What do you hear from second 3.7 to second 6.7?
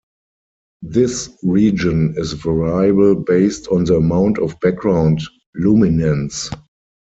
the amount of background luminance.